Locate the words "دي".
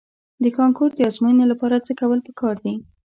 2.65-2.75